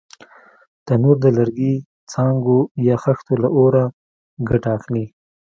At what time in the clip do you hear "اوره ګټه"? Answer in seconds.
3.57-4.69